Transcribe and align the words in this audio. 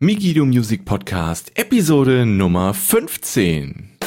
Migido 0.00 0.46
Music 0.46 0.84
Podcast, 0.84 1.50
Episode 1.56 2.24
Nummer 2.24 2.72
15. 2.72 3.97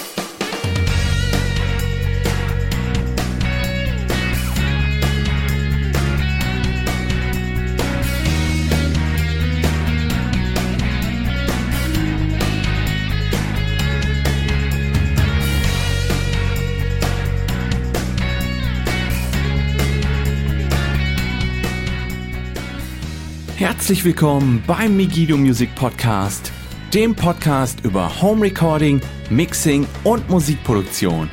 Herzlich 23.81 24.05
willkommen 24.05 24.63
beim 24.67 24.95
Migido 24.95 25.37
Music 25.37 25.73
Podcast, 25.73 26.51
dem 26.93 27.15
Podcast 27.15 27.83
über 27.83 28.21
Home 28.21 28.45
Recording, 28.45 29.01
Mixing 29.31 29.87
und 30.03 30.29
Musikproduktion. 30.29 31.31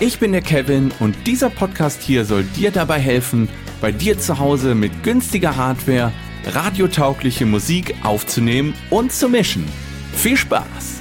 Ich 0.00 0.18
bin 0.18 0.32
der 0.32 0.40
Kevin 0.40 0.92
und 0.98 1.14
dieser 1.26 1.50
Podcast 1.50 2.00
hier 2.00 2.24
soll 2.24 2.44
dir 2.44 2.70
dabei 2.70 2.98
helfen, 2.98 3.50
bei 3.82 3.92
dir 3.92 4.18
zu 4.18 4.38
Hause 4.38 4.74
mit 4.74 5.02
günstiger 5.02 5.56
Hardware 5.56 6.10
radiotaugliche 6.46 7.44
Musik 7.44 7.94
aufzunehmen 8.02 8.72
und 8.88 9.12
zu 9.12 9.28
mischen. 9.28 9.66
Viel 10.14 10.38
Spaß! 10.38 10.99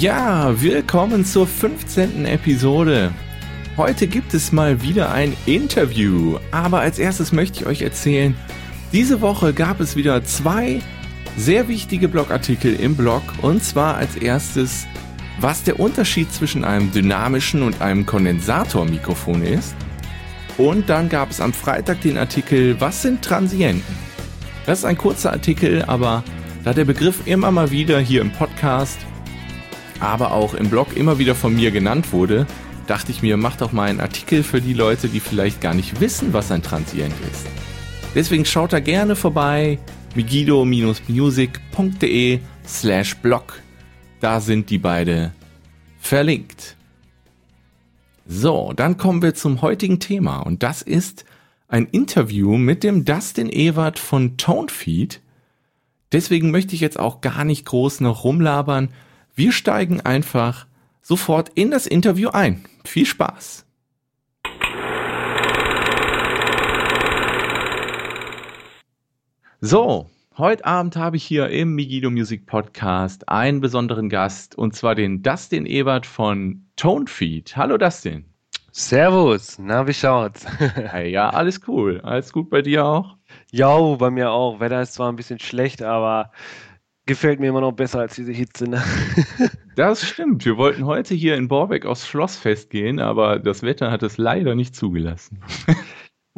Ja, 0.00 0.60
willkommen 0.60 1.24
zur 1.24 1.46
15. 1.46 2.26
Episode. 2.26 3.12
Heute 3.78 4.06
gibt 4.06 4.34
es 4.34 4.52
mal 4.52 4.82
wieder 4.82 5.10
ein 5.10 5.34
Interview, 5.46 6.38
aber 6.50 6.80
als 6.80 6.98
erstes 6.98 7.32
möchte 7.32 7.60
ich 7.60 7.66
euch 7.66 7.80
erzählen, 7.80 8.36
diese 8.92 9.22
Woche 9.22 9.54
gab 9.54 9.80
es 9.80 9.96
wieder 9.96 10.22
zwei 10.22 10.80
sehr 11.38 11.68
wichtige 11.68 12.08
Blogartikel 12.08 12.74
im 12.74 12.94
Blog 12.94 13.22
und 13.40 13.64
zwar 13.64 13.96
als 13.96 14.16
erstes, 14.16 14.86
was 15.40 15.62
der 15.62 15.80
Unterschied 15.80 16.30
zwischen 16.30 16.66
einem 16.66 16.92
dynamischen 16.92 17.62
und 17.62 17.80
einem 17.80 18.04
Kondensatormikrofon 18.04 19.42
ist. 19.44 19.74
Und 20.58 20.90
dann 20.90 21.08
gab 21.08 21.30
es 21.30 21.40
am 21.40 21.54
Freitag 21.54 22.02
den 22.02 22.18
Artikel, 22.18 22.78
was 22.82 23.00
sind 23.00 23.22
Transienten? 23.22 23.96
Das 24.66 24.80
ist 24.80 24.84
ein 24.84 24.98
kurzer 24.98 25.32
Artikel, 25.32 25.82
aber 25.86 26.22
da 26.64 26.74
der 26.74 26.84
Begriff 26.84 27.26
immer 27.26 27.50
mal 27.50 27.70
wieder 27.70 27.98
hier 27.98 28.20
im 28.20 28.30
Podcast 28.30 28.98
aber 30.00 30.32
auch 30.32 30.54
im 30.54 30.70
Blog 30.70 30.96
immer 30.96 31.18
wieder 31.18 31.34
von 31.34 31.54
mir 31.54 31.70
genannt 31.70 32.12
wurde, 32.12 32.46
dachte 32.86 33.12
ich 33.12 33.22
mir, 33.22 33.36
mach 33.36 33.56
doch 33.56 33.72
mal 33.72 33.88
einen 33.88 34.00
Artikel 34.00 34.42
für 34.42 34.60
die 34.60 34.74
Leute, 34.74 35.08
die 35.08 35.20
vielleicht 35.20 35.60
gar 35.60 35.74
nicht 35.74 36.00
wissen, 36.00 36.32
was 36.32 36.52
ein 36.52 36.62
Transient 36.62 37.14
ist. 37.32 37.46
Deswegen 38.14 38.44
schaut 38.44 38.72
da 38.72 38.80
gerne 38.80 39.16
vorbei, 39.16 39.78
migido-music.de 40.14 42.40
slash 42.66 43.16
blog. 43.16 43.60
Da 44.20 44.40
sind 44.40 44.70
die 44.70 44.78
beide 44.78 45.32
verlinkt. 45.98 46.76
So, 48.26 48.72
dann 48.74 48.96
kommen 48.96 49.22
wir 49.22 49.34
zum 49.34 49.62
heutigen 49.62 50.00
Thema 50.00 50.38
und 50.38 50.62
das 50.62 50.82
ist 50.82 51.24
ein 51.68 51.86
Interview 51.86 52.56
mit 52.56 52.84
dem 52.84 53.04
Dustin 53.04 53.50
Ewert 53.50 53.98
von 53.98 54.36
Tonefeed. 54.36 55.20
Deswegen 56.12 56.50
möchte 56.50 56.74
ich 56.74 56.80
jetzt 56.80 56.98
auch 56.98 57.20
gar 57.20 57.44
nicht 57.44 57.66
groß 57.66 58.00
noch 58.00 58.24
rumlabern, 58.24 58.88
wir 59.36 59.52
steigen 59.52 60.00
einfach 60.00 60.66
sofort 61.02 61.50
in 61.50 61.70
das 61.70 61.86
Interview 61.86 62.30
ein. 62.30 62.64
Viel 62.86 63.04
Spaß! 63.04 63.66
So, 69.60 70.08
heute 70.38 70.64
Abend 70.64 70.96
habe 70.96 71.18
ich 71.18 71.24
hier 71.24 71.50
im 71.50 71.74
Migido 71.74 72.08
Music 72.08 72.46
Podcast 72.46 73.28
einen 73.28 73.60
besonderen 73.60 74.08
Gast 74.08 74.56
und 74.56 74.74
zwar 74.74 74.94
den 74.94 75.22
Dustin 75.22 75.66
Ebert 75.66 76.06
von 76.06 76.64
Tonefeed. 76.76 77.58
Hallo 77.58 77.76
Dustin. 77.76 78.24
Servus, 78.72 79.58
na 79.58 79.86
wie 79.86 79.94
schaut's? 79.94 80.46
hey, 80.58 81.10
ja, 81.10 81.28
alles 81.28 81.60
cool. 81.68 82.00
Alles 82.02 82.32
gut 82.32 82.48
bei 82.48 82.62
dir 82.62 82.86
auch? 82.86 83.16
Ja, 83.50 83.78
bei 83.96 84.10
mir 84.10 84.30
auch. 84.30 84.60
Wetter 84.60 84.80
ist 84.80 84.94
zwar 84.94 85.12
ein 85.12 85.16
bisschen 85.16 85.40
schlecht, 85.40 85.82
aber 85.82 86.30
gefällt 87.06 87.40
mir 87.40 87.48
immer 87.48 87.60
noch 87.60 87.72
besser 87.72 88.00
als 88.00 88.16
diese 88.16 88.32
Hitze. 88.32 88.68
Ne? 88.68 88.82
Das 89.76 90.08
stimmt. 90.08 90.46
Wir 90.46 90.56
wollten 90.56 90.86
heute 90.86 91.14
hier 91.14 91.36
in 91.36 91.48
Borbeck 91.48 91.84
aufs 91.84 92.08
Schlossfest 92.08 92.70
gehen, 92.70 92.98
aber 92.98 93.38
das 93.38 93.62
Wetter 93.62 93.90
hat 93.90 94.02
es 94.02 94.16
leider 94.16 94.54
nicht 94.54 94.74
zugelassen. 94.74 95.40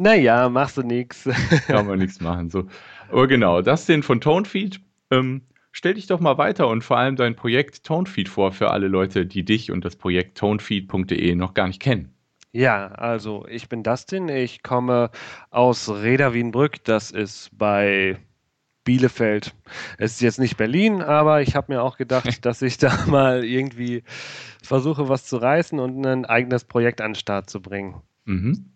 Naja, 0.01 0.47
machst 0.47 0.77
du 0.77 0.81
nichts. 0.81 1.27
Kann 1.67 1.85
man 1.85 1.99
nichts 1.99 2.21
machen. 2.21 2.49
So. 2.49 2.67
Aber 3.09 3.27
genau, 3.27 3.61
das 3.61 3.85
den 3.85 4.01
von 4.01 4.21
Tonefeed. 4.21 4.79
Ähm, 5.11 5.41
stell 5.73 5.95
dich 5.95 6.07
doch 6.07 6.21
mal 6.21 6.37
weiter 6.37 6.69
und 6.69 6.85
vor 6.85 6.97
allem 6.97 7.17
dein 7.17 7.35
Projekt 7.35 7.83
Tonefeed 7.83 8.29
vor 8.29 8.53
für 8.53 8.71
alle 8.71 8.87
Leute, 8.87 9.25
die 9.25 9.43
dich 9.43 9.73
und 9.73 9.83
das 9.83 9.97
Projekt 9.97 10.37
tonefeed.de 10.37 11.35
noch 11.35 11.53
gar 11.53 11.67
nicht 11.67 11.81
kennen. 11.81 12.13
Ja, 12.53 12.87
also 12.87 13.45
ich 13.49 13.67
bin 13.67 13.83
Dustin. 13.83 14.29
Ich 14.29 14.63
komme 14.63 15.11
aus 15.49 15.89
Reda 15.89 16.33
Wienbrück. 16.33 16.81
Das 16.85 17.11
ist 17.11 17.49
bei 17.57 18.17
Bielefeld. 18.83 19.55
Es 19.97 20.13
ist 20.13 20.21
jetzt 20.21 20.39
nicht 20.39 20.57
Berlin, 20.57 21.01
aber 21.01 21.41
ich 21.41 21.55
habe 21.55 21.73
mir 21.73 21.81
auch 21.81 21.97
gedacht, 21.97 22.27
dass 22.45 22.61
ich 22.61 22.77
da 22.77 23.05
mal 23.07 23.43
irgendwie 23.43 24.03
versuche, 24.63 25.09
was 25.09 25.25
zu 25.25 25.37
reißen 25.37 25.79
und 25.79 26.05
ein 26.05 26.25
eigenes 26.25 26.63
Projekt 26.63 27.01
an 27.01 27.11
den 27.11 27.15
Start 27.15 27.49
zu 27.49 27.61
bringen. 27.61 28.01
Mhm. 28.25 28.71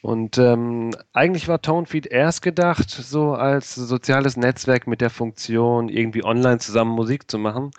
Und 0.00 0.38
ähm, 0.38 0.90
eigentlich 1.12 1.48
war 1.48 1.60
Tonefeed 1.60 2.06
erst 2.06 2.42
gedacht, 2.42 2.88
so 2.90 3.32
als 3.32 3.74
soziales 3.74 4.36
Netzwerk 4.36 4.86
mit 4.86 5.00
der 5.00 5.10
Funktion, 5.10 5.88
irgendwie 5.88 6.24
online 6.24 6.58
zusammen 6.58 6.92
Musik 6.92 7.30
zu 7.30 7.38
machen. 7.38 7.72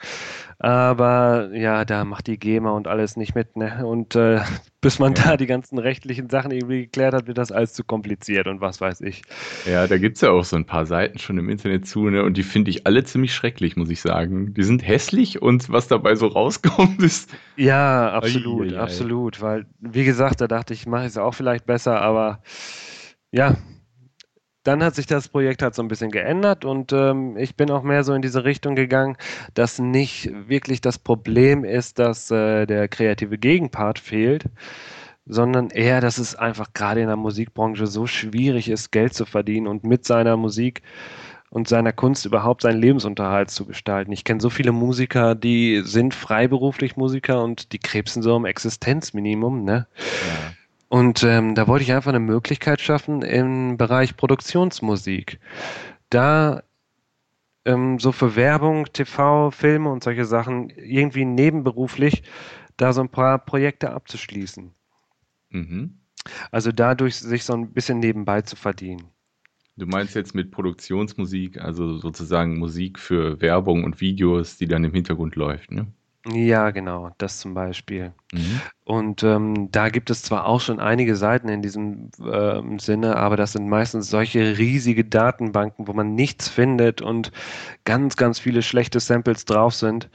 Aber 0.61 1.51
ja, 1.53 1.85
da 1.85 2.03
macht 2.03 2.27
die 2.27 2.37
GEMA 2.37 2.71
und 2.71 2.87
alles 2.87 3.15
nicht 3.15 3.33
mit. 3.33 3.55
Ne? 3.55 3.85
Und 3.85 4.15
äh, 4.15 4.41
bis 4.81 4.99
man 4.99 5.13
ja. 5.15 5.23
da 5.23 5.37
die 5.37 5.45
ganzen 5.45 5.77
rechtlichen 5.77 6.29
Sachen 6.29 6.51
irgendwie 6.51 6.81
geklärt 6.81 7.13
hat, 7.13 7.27
wird 7.27 7.37
das 7.37 7.53
alles 7.53 7.73
zu 7.73 7.85
kompliziert 7.85 8.47
und 8.47 8.59
was 8.59 8.81
weiß 8.81 8.99
ich. 9.01 9.21
Ja, 9.65 9.87
da 9.87 9.97
gibt 9.97 10.17
es 10.17 10.21
ja 10.21 10.31
auch 10.31 10.43
so 10.43 10.57
ein 10.57 10.65
paar 10.65 10.85
Seiten 10.85 11.17
schon 11.17 11.37
im 11.37 11.49
Internet 11.49 11.87
zu, 11.87 12.09
ne? 12.09 12.23
Und 12.23 12.35
die 12.35 12.43
finde 12.43 12.71
ich 12.71 12.85
alle 12.85 13.05
ziemlich 13.05 13.33
schrecklich, 13.33 13.77
muss 13.77 13.89
ich 13.89 14.01
sagen. 14.01 14.53
Die 14.53 14.63
sind 14.63 14.85
hässlich 14.85 15.41
und 15.41 15.69
was 15.69 15.87
dabei 15.87 16.15
so 16.15 16.27
rauskommt, 16.27 17.01
ist. 17.01 17.29
Ja, 17.55 18.11
absolut, 18.11 18.67
Eieiei. 18.67 18.79
absolut. 18.79 19.41
Weil, 19.41 19.65
wie 19.79 20.03
gesagt, 20.03 20.41
da 20.41 20.47
dachte 20.47 20.73
ich, 20.73 20.85
mache 20.85 21.03
ich 21.03 21.09
es 21.09 21.17
auch 21.17 21.33
vielleicht 21.33 21.65
besser, 21.65 22.01
aber 22.09 22.41
ja, 23.31 23.55
dann 24.63 24.83
hat 24.83 24.95
sich 24.95 25.05
das 25.05 25.29
Projekt 25.29 25.61
halt 25.61 25.73
so 25.73 25.81
ein 25.81 25.87
bisschen 25.87 26.11
geändert 26.11 26.65
und 26.65 26.91
ähm, 26.91 27.37
ich 27.37 27.55
bin 27.55 27.71
auch 27.71 27.83
mehr 27.83 28.03
so 28.03 28.13
in 28.13 28.21
diese 28.21 28.43
Richtung 28.43 28.75
gegangen, 28.75 29.15
dass 29.53 29.79
nicht 29.79 30.29
wirklich 30.49 30.81
das 30.81 30.99
Problem 30.99 31.63
ist, 31.63 31.97
dass 31.97 32.29
äh, 32.29 32.65
der 32.65 32.87
kreative 32.87 33.37
Gegenpart 33.37 33.99
fehlt, 33.99 34.45
sondern 35.25 35.69
eher, 35.69 36.01
dass 36.01 36.17
es 36.17 36.35
einfach 36.35 36.73
gerade 36.73 37.01
in 37.01 37.07
der 37.07 37.15
Musikbranche 37.15 37.87
so 37.87 38.05
schwierig 38.05 38.69
ist, 38.69 38.91
Geld 38.91 39.13
zu 39.13 39.25
verdienen 39.25 39.67
und 39.67 39.83
mit 39.85 40.05
seiner 40.05 40.35
Musik 40.35 40.81
und 41.49 41.67
seiner 41.67 41.93
Kunst 41.93 42.25
überhaupt 42.25 42.61
seinen 42.61 42.79
Lebensunterhalt 42.79 43.49
zu 43.49 43.65
gestalten. 43.65 44.11
Ich 44.11 44.23
kenne 44.23 44.41
so 44.41 44.49
viele 44.49 44.71
Musiker, 44.71 45.35
die 45.35 45.81
sind 45.83 46.13
freiberuflich 46.13 46.97
Musiker 46.97 47.43
und 47.43 47.71
die 47.71 47.79
krebsen 47.79 48.21
so 48.21 48.35
am 48.35 48.45
Existenzminimum, 48.45 49.63
ne? 49.63 49.87
Ja. 49.97 50.58
Und 50.89 51.23
ähm, 51.23 51.55
da 51.55 51.67
wollte 51.67 51.83
ich 51.83 51.93
einfach 51.93 52.09
eine 52.09 52.19
Möglichkeit 52.19 52.81
schaffen 52.81 53.21
im 53.21 53.77
Bereich 53.77 54.17
Produktionsmusik. 54.17 55.39
Da 56.09 56.63
ähm, 57.65 57.99
so 57.99 58.11
für 58.11 58.35
Werbung, 58.35 58.85
TV, 58.91 59.51
Filme 59.51 59.91
und 59.91 60.03
solche 60.03 60.25
Sachen 60.25 60.71
irgendwie 60.71 61.25
nebenberuflich 61.25 62.23
da 62.77 62.93
so 62.93 63.01
ein 63.01 63.09
paar 63.09 63.37
Projekte 63.37 63.91
abzuschließen. 63.91 64.73
Mhm. 65.51 65.99
Also 66.51 66.71
dadurch 66.71 67.15
sich 67.17 67.43
so 67.43 67.53
ein 67.53 67.71
bisschen 67.71 67.99
nebenbei 67.99 68.41
zu 68.41 68.55
verdienen. 68.55 69.03
Du 69.77 69.85
meinst 69.85 70.15
jetzt 70.15 70.35
mit 70.35 70.51
Produktionsmusik, 70.51 71.61
also 71.61 71.97
sozusagen 71.97 72.57
Musik 72.57 72.99
für 72.99 73.39
Werbung 73.39 73.83
und 73.83 74.01
Videos, 74.01 74.57
die 74.57 74.67
dann 74.67 74.83
im 74.83 74.93
Hintergrund 74.93 75.35
läuft, 75.35 75.71
ne? 75.71 75.87
Ja, 76.27 76.71
genau, 76.71 77.11
das 77.17 77.39
zum 77.39 77.53
Beispiel. 77.53 78.11
Mhm. 78.33 78.61
Und 78.83 79.23
ähm, 79.23 79.71
da 79.71 79.87
gibt 79.87 80.09
es 80.09 80.21
zwar 80.21 80.45
auch 80.45 80.59
schon 80.59 80.81
einige 80.81 81.15
Seiten 81.15 81.47
in 81.47 81.61
diesem 81.61 82.11
ähm, 82.21 82.77
Sinne, 82.77 83.15
aber 83.15 83.37
das 83.37 83.53
sind 83.53 83.69
meistens 83.69 84.09
solche 84.09 84.57
riesige 84.57 85.05
Datenbanken, 85.05 85.87
wo 85.87 85.93
man 85.93 86.15
nichts 86.15 86.49
findet 86.49 87.01
und 87.01 87.31
ganz, 87.85 88.17
ganz 88.17 88.37
viele 88.37 88.63
schlechte 88.63 88.99
Samples 88.99 89.45
drauf 89.45 89.73
sind. 89.73 90.09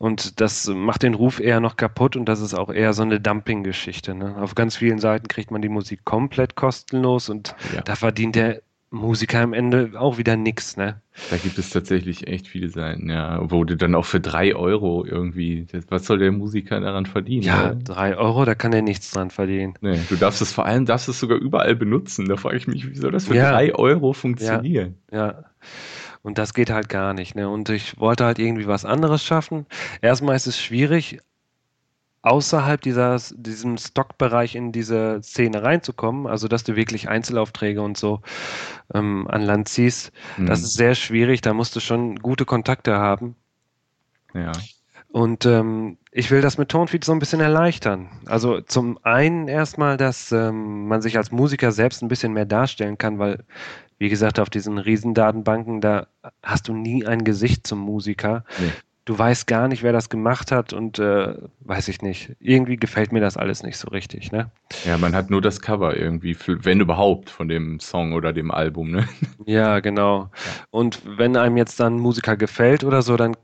Und 0.00 0.40
das 0.40 0.66
macht 0.66 1.04
den 1.04 1.14
Ruf 1.14 1.38
eher 1.38 1.60
noch 1.60 1.76
kaputt 1.76 2.16
und 2.16 2.24
das 2.24 2.40
ist 2.40 2.54
auch 2.54 2.70
eher 2.70 2.92
so 2.92 3.02
eine 3.02 3.20
Dumping-Geschichte. 3.20 4.14
Ne? 4.16 4.36
Auf 4.36 4.56
ganz 4.56 4.76
vielen 4.76 4.98
Seiten 4.98 5.28
kriegt 5.28 5.52
man 5.52 5.62
die 5.62 5.68
Musik 5.68 6.04
komplett 6.04 6.56
kostenlos 6.56 7.28
und 7.28 7.54
ja. 7.72 7.82
da 7.82 7.94
verdient 7.94 8.34
der 8.34 8.60
Musiker 8.94 9.40
am 9.40 9.52
Ende 9.52 9.92
auch 9.98 10.18
wieder 10.18 10.36
nix, 10.36 10.76
ne? 10.76 11.00
Da 11.30 11.36
gibt 11.36 11.58
es 11.58 11.70
tatsächlich 11.70 12.26
echt 12.26 12.46
viele 12.46 12.68
Seiten, 12.68 13.10
ja. 13.10 13.40
Wo 13.50 13.64
du 13.64 13.76
dann 13.76 13.94
auch 13.94 14.04
für 14.04 14.20
drei 14.20 14.54
Euro 14.54 15.04
irgendwie, 15.04 15.66
was 15.88 16.06
soll 16.06 16.18
der 16.18 16.32
Musiker 16.32 16.80
daran 16.80 17.06
verdienen? 17.06 17.42
Ja, 17.42 17.66
oder? 17.66 17.74
drei 17.74 18.16
Euro, 18.16 18.44
da 18.44 18.54
kann 18.54 18.72
er 18.72 18.82
nichts 18.82 19.10
dran 19.10 19.30
verdienen. 19.30 19.74
Nee, 19.80 19.98
du 20.08 20.16
darfst 20.16 20.40
es 20.40 20.52
vor 20.52 20.64
allem, 20.64 20.86
darfst 20.86 21.08
es 21.08 21.20
sogar 21.20 21.38
überall 21.38 21.76
benutzen. 21.76 22.26
Da 22.26 22.36
frage 22.36 22.56
ich 22.56 22.66
mich, 22.66 22.88
wie 22.88 22.96
soll 22.96 23.12
das 23.12 23.26
für 23.26 23.34
ja. 23.34 23.50
drei 23.50 23.74
Euro 23.74 24.12
funktionieren? 24.12 24.96
Ja, 25.10 25.18
ja. 25.18 25.44
Und 26.22 26.38
das 26.38 26.54
geht 26.54 26.70
halt 26.70 26.88
gar 26.88 27.12
nicht, 27.12 27.34
ne? 27.34 27.48
Und 27.48 27.68
ich 27.68 27.98
wollte 27.98 28.24
halt 28.24 28.38
irgendwie 28.38 28.66
was 28.66 28.84
anderes 28.84 29.22
schaffen. 29.22 29.66
Erstmal 30.00 30.36
ist 30.36 30.46
es 30.46 30.58
schwierig, 30.58 31.18
außerhalb 32.24 32.80
dieses, 32.80 33.34
diesem 33.36 33.76
Stockbereich 33.76 34.54
in 34.54 34.72
diese 34.72 35.20
Szene 35.22 35.62
reinzukommen, 35.62 36.26
also 36.26 36.48
dass 36.48 36.64
du 36.64 36.74
wirklich 36.74 37.08
Einzelaufträge 37.08 37.82
und 37.82 37.98
so 37.98 38.22
ähm, 38.94 39.26
an 39.28 39.42
Land 39.42 39.68
ziehst, 39.68 40.10
mhm. 40.38 40.46
das 40.46 40.62
ist 40.62 40.74
sehr 40.74 40.94
schwierig, 40.94 41.42
da 41.42 41.52
musst 41.52 41.76
du 41.76 41.80
schon 41.80 42.16
gute 42.16 42.46
Kontakte 42.46 42.96
haben. 42.96 43.36
Ja. 44.32 44.52
Und 45.12 45.44
ähm, 45.46 45.98
ich 46.10 46.30
will 46.30 46.40
das 46.40 46.58
mit 46.58 46.70
Tonfeed 46.70 47.04
so 47.04 47.12
ein 47.12 47.18
bisschen 47.18 47.40
erleichtern. 47.40 48.08
Also 48.26 48.60
zum 48.62 48.98
einen 49.02 49.46
erstmal, 49.46 49.96
dass 49.96 50.32
ähm, 50.32 50.88
man 50.88 51.02
sich 51.02 51.18
als 51.18 51.30
Musiker 51.30 51.72
selbst 51.72 52.02
ein 52.02 52.08
bisschen 52.08 52.32
mehr 52.32 52.46
darstellen 52.46 52.98
kann, 52.98 53.18
weil, 53.18 53.44
wie 53.98 54.08
gesagt, 54.08 54.40
auf 54.40 54.50
diesen 54.50 54.78
Riesendatenbanken, 54.78 55.80
da 55.80 56.08
hast 56.42 56.68
du 56.68 56.72
nie 56.72 57.06
ein 57.06 57.22
Gesicht 57.22 57.66
zum 57.66 57.80
Musiker. 57.80 58.44
Nee 58.58 58.72
du 59.04 59.18
weißt 59.18 59.46
gar 59.46 59.68
nicht, 59.68 59.82
wer 59.82 59.92
das 59.92 60.08
gemacht 60.08 60.50
hat 60.50 60.72
und 60.72 60.98
äh, 60.98 61.36
weiß 61.60 61.88
ich 61.88 62.00
nicht. 62.02 62.34
Irgendwie 62.40 62.76
gefällt 62.76 63.12
mir 63.12 63.20
das 63.20 63.36
alles 63.36 63.62
nicht 63.62 63.76
so 63.76 63.88
richtig, 63.88 64.32
ne? 64.32 64.50
Ja, 64.84 64.96
man 64.96 65.14
hat 65.14 65.30
nur 65.30 65.42
das 65.42 65.60
Cover 65.60 65.96
irgendwie, 65.96 66.36
wenn 66.46 66.80
überhaupt, 66.80 67.30
von 67.30 67.48
dem 67.48 67.80
Song 67.80 68.12
oder 68.14 68.32
dem 68.32 68.50
Album, 68.50 68.90
ne? 68.90 69.08
Ja, 69.46 69.80
genau. 69.80 70.30
Und 70.70 71.02
wenn 71.04 71.36
einem 71.36 71.56
jetzt 71.56 71.78
dann 71.80 71.98
Musiker 71.98 72.36
gefällt 72.36 72.82
oder 72.82 73.02
so, 73.02 73.16
dann 73.16 73.36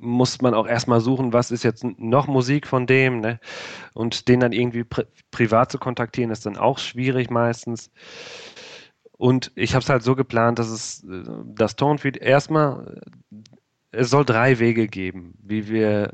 muss 0.00 0.40
man 0.40 0.54
auch 0.54 0.68
erstmal 0.68 1.00
suchen, 1.00 1.32
was 1.32 1.50
ist 1.50 1.64
jetzt 1.64 1.82
noch 1.98 2.28
Musik 2.28 2.66
von 2.68 2.86
dem, 2.86 3.20
ne? 3.20 3.40
Und 3.94 4.28
den 4.28 4.40
dann 4.40 4.52
irgendwie 4.52 4.84
pri 4.84 5.04
privat 5.32 5.72
zu 5.72 5.78
kontaktieren, 5.78 6.30
ist 6.30 6.46
dann 6.46 6.56
auch 6.56 6.78
schwierig 6.78 7.30
meistens. 7.30 7.90
Und 9.16 9.50
ich 9.56 9.74
habe 9.74 9.82
es 9.82 9.88
halt 9.90 10.04
so 10.04 10.14
geplant, 10.14 10.60
dass 10.60 10.68
es 10.68 11.02
äh, 11.02 11.24
das 11.46 11.74
Tonfeed 11.74 12.16
erstmal 12.16 13.02
es 13.92 14.10
soll 14.10 14.24
drei 14.24 14.58
Wege 14.58 14.86
geben, 14.88 15.34
wie 15.42 15.68
wir 15.68 16.12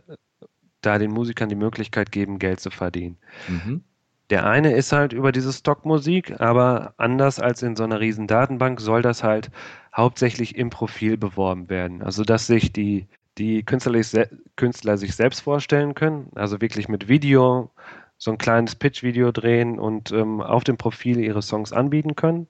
da 0.81 0.99
den 0.99 1.11
Musikern 1.11 1.49
die 1.49 1.55
Möglichkeit 1.55 2.13
geben, 2.13 2.39
Geld 2.39 2.61
zu 2.61 2.71
verdienen. 2.71 3.17
Mhm. 3.49 3.83
Der 4.31 4.47
eine 4.47 4.73
ist 4.73 4.93
halt 4.93 5.13
über 5.13 5.33
diese 5.33 5.53
Stockmusik, 5.53 6.41
aber 6.41 6.95
anders 6.97 7.41
als 7.41 7.63
in 7.63 7.77
so 7.77 7.85
einer 7.85 8.01
riesen 8.01 8.27
Datenbank 8.27 8.81
soll 8.81 9.03
das 9.03 9.23
halt 9.23 9.51
hauptsächlich 9.95 10.57
im 10.57 10.71
Profil 10.71 11.17
beworben 11.17 11.69
werden. 11.69 12.03
Also 12.03 12.25
dass 12.25 12.47
sich 12.47 12.73
die, 12.73 13.07
die 13.37 13.63
Künstler, 13.65 14.27
Künstler 14.57 14.97
sich 14.97 15.15
selbst 15.15 15.41
vorstellen 15.41 15.95
können, 15.95 16.31
also 16.35 16.61
wirklich 16.61 16.89
mit 16.89 17.09
Video, 17.09 17.71
so 18.19 18.31
ein 18.31 18.39
kleines 18.39 18.75
Pitch-Video 18.75 19.33
drehen 19.33 19.79
und 19.79 20.13
ähm, 20.13 20.41
auf 20.41 20.65
dem 20.65 20.77
Profil 20.77 21.19
ihre 21.19 21.43
Songs 21.43 21.73
anbieten 21.73 22.17
können, 22.17 22.49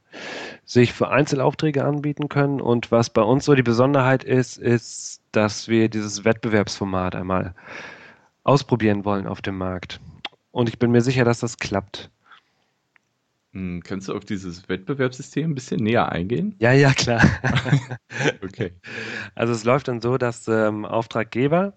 sich 0.65 0.93
für 0.93 1.09
Einzelaufträge 1.09 1.85
anbieten 1.85 2.29
können. 2.29 2.61
Und 2.61 2.93
was 2.93 3.11
bei 3.11 3.23
uns 3.23 3.45
so 3.45 3.55
die 3.55 3.63
Besonderheit 3.63 4.25
ist, 4.25 4.59
ist, 4.59 5.21
dass 5.33 5.69
wir 5.69 5.89
dieses 5.89 6.25
Wettbewerbsformat 6.25 7.15
einmal 7.17 7.55
ausprobieren 8.45 9.05
wollen 9.05 9.27
auf 9.27 9.43
dem 9.43 9.59
Markt. 9.59 10.01
Und 10.51 10.69
ich 10.69 10.79
bin 10.79 10.93
mir 10.93 11.01
sicher, 11.01 11.25
dass 11.25 11.41
das 11.41 11.59
klappt. 11.59 12.11
Hm, 13.55 13.83
kannst 13.85 14.09
du 14.09 14.15
auf 14.15 14.25
dieses 14.25 14.69
Wettbewerbssystem 14.69 15.51
ein 15.51 15.55
bisschen 15.55 15.83
näher 15.83 16.11
eingehen? 16.11 16.57
Ja, 16.59 16.73
ja, 16.73 16.93
klar. 16.93 17.23
okay. 18.43 18.73
Also 19.35 19.53
es 19.53 19.65
läuft 19.65 19.89
dann 19.89 20.01
so, 20.01 20.19
dass 20.19 20.47
ähm, 20.49 20.85
Auftraggeber, 20.85 21.73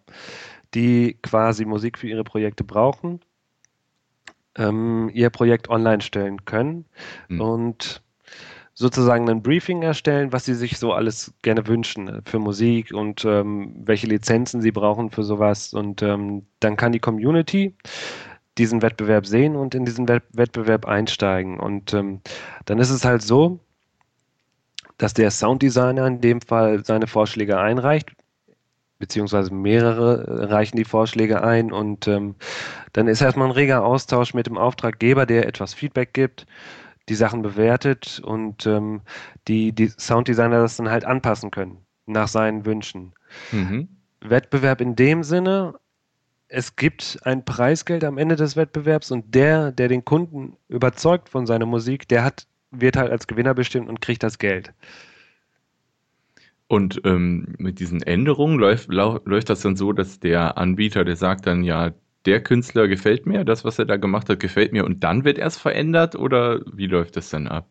die 0.73 1.17
quasi 1.21 1.65
Musik 1.65 1.97
für 1.97 2.07
ihre 2.07 2.23
Projekte 2.23 2.63
brauchen, 2.63 3.21
ähm, 4.57 5.09
ihr 5.13 5.29
Projekt 5.29 5.69
online 5.69 6.01
stellen 6.01 6.45
können 6.45 6.85
mhm. 7.27 7.41
und 7.41 8.01
sozusagen 8.73 9.27
ein 9.27 9.41
Briefing 9.41 9.81
erstellen, 9.81 10.31
was 10.31 10.45
sie 10.45 10.53
sich 10.53 10.77
so 10.77 10.93
alles 10.93 11.33
gerne 11.41 11.65
wünschen 11.65 12.21
für 12.25 12.37
Musik 12.37 12.93
und 12.93 13.25
ähm, 13.25 13.73
welche 13.85 14.05
Lizenzen 14.05 14.61
sie 14.61 14.71
brauchen 14.71 15.09
für 15.09 15.23
sowas. 15.23 15.73
Und 15.73 16.03
ähm, 16.03 16.45
dann 16.59 16.77
kann 16.77 16.91
die 16.91 16.99
Community 16.99 17.73
diesen 18.59 18.83
Wettbewerb 18.83 19.25
sehen 19.25 19.55
und 19.55 19.73
in 19.73 19.83
diesen 19.85 20.07
Wettbewerb 20.07 20.85
einsteigen. 20.85 21.59
Und 21.59 21.93
ähm, 21.95 22.21
dann 22.65 22.77
ist 22.77 22.91
es 22.91 23.03
halt 23.03 23.23
so, 23.23 23.59
dass 24.99 25.15
der 25.15 25.31
Sounddesigner 25.31 26.05
in 26.05 26.21
dem 26.21 26.41
Fall 26.41 26.85
seine 26.85 27.07
Vorschläge 27.07 27.59
einreicht, 27.59 28.11
beziehungsweise 28.99 29.53
mehrere 29.53 30.49
reichen 30.49 30.77
die 30.77 30.85
Vorschläge 30.85 31.43
ein 31.43 31.71
und 31.71 32.07
ähm, 32.07 32.35
dann 32.93 33.07
ist 33.07 33.21
erstmal 33.21 33.47
ein 33.47 33.53
reger 33.53 33.83
Austausch 33.85 34.33
mit 34.33 34.47
dem 34.47 34.57
Auftraggeber, 34.57 35.25
der 35.25 35.47
etwas 35.47 35.73
Feedback 35.73 36.13
gibt, 36.13 36.45
die 37.09 37.15
Sachen 37.15 37.41
bewertet 37.41 38.19
und 38.23 38.65
ähm, 38.65 39.01
die, 39.47 39.71
die 39.71 39.87
Sounddesigner 39.87 40.59
das 40.59 40.77
dann 40.77 40.89
halt 40.89 41.05
anpassen 41.05 41.51
können 41.51 41.77
nach 42.05 42.27
seinen 42.27 42.65
Wünschen. 42.65 43.13
Mhm. 43.51 43.87
Wettbewerb 44.21 44.81
in 44.81 44.95
dem 44.95 45.23
Sinne, 45.23 45.75
es 46.47 46.75
gibt 46.75 47.19
ein 47.23 47.45
Preisgeld 47.45 48.03
am 48.03 48.17
Ende 48.17 48.35
des 48.35 48.55
Wettbewerbs 48.55 49.11
und 49.11 49.35
der, 49.35 49.71
der 49.71 49.89
den 49.89 50.05
Kunden 50.05 50.57
überzeugt 50.69 51.29
von 51.29 51.45
seiner 51.45 51.65
Musik, 51.65 52.07
der 52.07 52.23
hat, 52.23 52.47
wird 52.71 52.95
halt 52.95 53.11
als 53.11 53.27
Gewinner 53.27 53.53
bestimmt 53.53 53.89
und 53.89 54.01
kriegt 54.01 54.23
das 54.23 54.39
Geld. 54.39 54.73
Und 56.67 57.01
ähm, 57.05 57.55
mit 57.57 57.79
diesen 57.79 58.01
Änderungen 58.01 58.59
läuft, 58.59 58.89
läuft 58.89 59.49
das 59.49 59.61
dann 59.61 59.77
so, 59.77 59.93
dass 59.93 60.19
der 60.19 60.57
Anbieter, 60.57 61.05
der 61.05 61.15
sagt 61.15 61.47
dann 61.47 61.63
ja, 61.63 61.93
der 62.25 62.43
Künstler 62.43 62.89
gefällt 62.89 63.25
mir, 63.25 63.45
das, 63.45 63.63
was 63.63 63.79
er 63.79 63.85
da 63.85 63.95
gemacht 63.95 64.27
hat, 64.27 64.41
gefällt 64.41 64.73
mir 64.73 64.83
und 64.83 65.01
dann 65.03 65.23
wird 65.23 65.37
erst 65.37 65.59
verändert 65.59 66.15
oder 66.15 66.59
wie 66.73 66.87
läuft 66.87 67.15
das 67.15 67.29
dann 67.29 67.47
ab? 67.47 67.69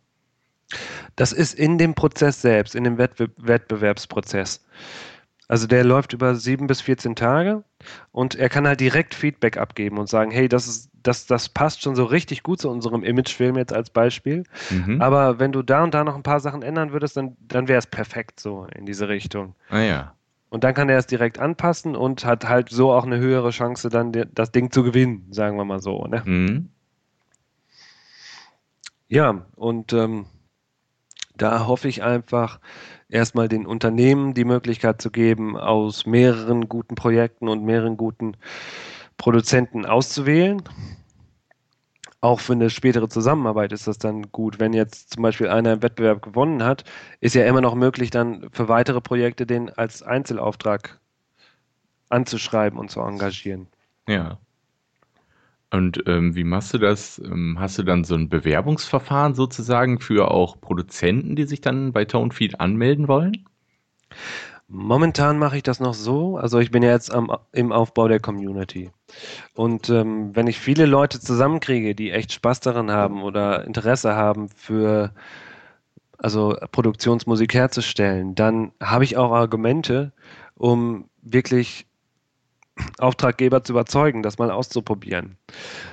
Das 1.14 1.32
ist 1.32 1.54
in 1.54 1.76
dem 1.78 1.94
Prozess 1.94 2.40
selbst, 2.40 2.75
in 2.75 2.84
dem 2.84 2.98
Wettbe 2.98 3.31
Wettbewerbsprozess. 3.37 4.64
Also 5.48 5.66
der 5.66 5.84
läuft 5.84 6.12
über 6.12 6.34
sieben 6.34 6.66
bis 6.66 6.81
14 6.81 7.14
Tage 7.14 7.62
und 8.10 8.34
er 8.34 8.48
kann 8.48 8.66
halt 8.66 8.81
direkt 8.81 9.14
Feedback 9.14 9.56
abgeben 9.56 9.98
und 9.98 10.08
sagen, 10.08 10.32
hey, 10.32 10.48
das 10.48 10.66
ist, 10.66 10.90
das, 11.02 11.26
das 11.26 11.48
passt 11.48 11.82
schon 11.82 11.94
so 11.94 12.04
richtig 12.04 12.43
gut 12.43 12.60
zu 12.60 12.69
unserem 12.69 13.04
Imagefilm 13.04 13.56
jetzt 13.56 13.72
als 13.72 13.90
Beispiel. 13.90 14.43
Mhm. 14.70 15.00
Aber 15.00 15.38
wenn 15.38 15.52
du 15.52 15.62
da 15.62 15.84
und 15.84 15.94
da 15.94 16.02
noch 16.02 16.16
ein 16.16 16.25
paar 16.25 16.40
Sachen 16.40 16.62
ändern 16.62 16.93
würdest, 16.93 17.16
dann, 17.16 17.37
dann 17.40 17.69
wäre 17.69 17.78
es 17.78 17.87
perfekt 17.87 18.40
so 18.40 18.66
in 18.75 18.87
diese 18.87 19.08
Richtung. 19.08 19.54
Ah 19.70 19.81
ja. 19.81 20.12
Und 20.48 20.64
dann 20.64 20.75
kann 20.75 20.88
er 20.88 20.98
es 20.98 21.06
direkt 21.06 21.38
anpassen 21.38 21.94
und 21.94 22.25
hat 22.25 22.49
halt 22.49 22.70
so 22.70 22.92
auch 22.92 23.04
eine 23.04 23.19
höhere 23.19 23.50
Chance, 23.50 23.88
dann 23.88 24.12
das 24.32 24.50
Ding 24.50 24.71
zu 24.71 24.82
gewinnen, 24.82 25.26
sagen 25.30 25.56
wir 25.56 25.64
mal 25.64 25.80
so. 25.80 26.06
Ne? 26.06 26.23
Mhm. 26.25 26.71
Ja, 29.09 29.47
und 29.54 29.92
ähm, 29.92 30.26
da 31.37 31.66
hoffe 31.66 31.88
ich 31.88 32.02
einfach, 32.02 32.61
erstmal 33.09 33.49
den 33.49 33.66
Unternehmen 33.66 34.35
die 34.35 34.45
Möglichkeit 34.45 35.00
zu 35.00 35.11
geben, 35.11 35.57
aus 35.57 36.07
mehreren 36.07 36.69
guten 36.69 36.95
Projekten 36.95 37.49
und 37.49 37.64
mehreren 37.64 37.97
guten 37.97 38.37
Produzenten 39.16 39.87
auszuwählen. 39.87 40.62
Auch 42.21 42.40
für 42.40 42.55
eine 42.55 42.71
spätere 42.71 43.09
Zusammenarbeit 43.09 43.73
ist 43.73 43.87
das 43.87 43.99
dann 43.99 44.33
gut. 44.33 44.59
Wenn 44.59 44.73
jetzt 44.73 45.12
zum 45.12 45.23
Beispiel 45.23 45.49
einer 45.49 45.75
im 45.75 45.83
Wettbewerb 45.83 46.23
gewonnen 46.23 46.64
hat, 46.64 46.85
ist 47.21 47.35
ja 47.35 47.45
immer 47.47 47.61
noch 47.61 47.75
möglich, 47.75 48.11
dann 48.11 48.49
für 48.52 48.69
weitere 48.69 49.00
Projekte 49.00 49.47
den 49.47 49.71
als 49.71 50.02
Einzelauftrag 50.02 50.99
anzuschreiben 52.09 52.78
und 52.78 52.90
zu 52.90 53.00
engagieren. 53.00 53.69
Ja. 54.09 54.38
Und 55.76 56.02
ähm, 56.06 56.35
wie 56.35 56.45
machst 56.45 56.73
du 56.73 56.78
das? 56.78 57.18
Ähm, 57.18 57.59
hast 57.61 57.78
du 57.78 57.83
dann 57.83 58.04
so 58.04 58.14
ein 58.14 58.30
Bewerbungsverfahren 58.30 59.35
sozusagen 59.35 60.00
für 60.00 60.30
auch 60.30 60.59
Produzenten, 60.59 61.37
die 61.37 61.45
sich 61.45 61.61
dann 61.61 61.92
bei 61.92 62.06
Tonefeed 62.06 62.61
anmelden 62.61 63.09
wollen? 63.09 63.45
Momentan 64.68 65.38
mache 65.38 65.59
ich 65.59 65.62
das 65.62 65.78
noch 65.78 65.95
so. 65.95 66.38
Also 66.38 66.59
ich 66.59 66.71
bin 66.71 66.83
ja 66.83 66.90
jetzt 66.90 67.12
am, 67.12 67.30
im 67.52 67.73
Aufbau 67.73 68.09
der 68.09 68.21
Community. 68.21 68.90
Und 69.54 69.90
ähm, 69.90 70.35
wenn 70.35 70.47
ich 70.47 70.59
viele 70.59 70.87
Leute 70.87 71.21
zusammenkriege, 71.21 71.95
die 71.95 72.11
echt 72.11 72.33
Spaß 72.33 72.61
daran 72.61 72.90
haben 72.90 73.23
oder 73.23 73.64
Interesse 73.64 74.16
haben 74.16 74.49
für 74.49 75.12
also 76.18 76.56
Produktionsmusik 76.73 77.52
herzustellen, 77.52 78.35
dann 78.35 78.73
habe 78.83 79.04
ich 79.04 79.18
auch 79.18 79.33
Argumente, 79.33 80.12
um 80.56 81.11
wirklich 81.21 81.87
Auftraggeber 82.99 83.64
zu 83.64 83.73
überzeugen, 83.73 84.23
das 84.23 84.38
mal 84.38 84.50
auszuprobieren. 84.50 85.37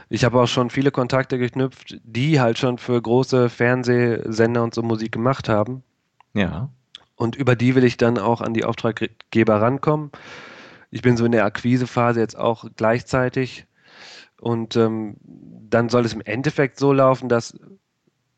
Ich 0.09 0.23
habe 0.23 0.39
auch 0.39 0.47
schon 0.47 0.69
viele 0.69 0.91
Kontakte 0.91 1.37
geknüpft, 1.37 1.99
die 2.03 2.39
halt 2.39 2.57
schon 2.57 2.77
für 2.77 3.01
große 3.01 3.49
Fernsehsender 3.49 4.63
und 4.63 4.73
so 4.73 4.81
Musik 4.81 5.11
gemacht 5.11 5.49
haben. 5.49 5.83
Ja. 6.33 6.69
Und 7.15 7.35
über 7.35 7.55
die 7.55 7.75
will 7.75 7.83
ich 7.83 7.97
dann 7.97 8.17
auch 8.17 8.41
an 8.41 8.53
die 8.53 8.65
Auftraggeber 8.65 9.61
rankommen. 9.61 10.11
Ich 10.91 11.01
bin 11.01 11.17
so 11.17 11.25
in 11.25 11.31
der 11.31 11.45
Akquisephase 11.45 12.19
jetzt 12.19 12.37
auch 12.37 12.65
gleichzeitig. 12.75 13.65
Und 14.39 14.75
ähm, 14.75 15.15
dann 15.69 15.89
soll 15.89 16.05
es 16.05 16.13
im 16.13 16.21
Endeffekt 16.21 16.77
so 16.77 16.91
laufen, 16.91 17.29
dass 17.29 17.57